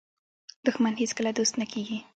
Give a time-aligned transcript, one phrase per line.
[0.65, 1.99] دښمن هیڅکله دوست نه کېږي